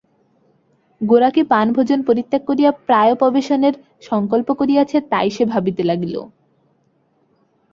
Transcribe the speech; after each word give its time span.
গোরা 1.01 1.29
কি 1.31 1.41
পানভোজন 1.43 1.99
পরিত্যাগ 2.07 2.41
করিয়া 2.45 2.71
প্রায়োপবেশনের 2.87 3.73
সংকল্প 4.01 4.47
করিয়াছে 4.51 4.97
তাই 5.11 5.29
সে 5.29 5.43
ভাবিতে 5.45 5.83
লাগিল। 5.83 6.15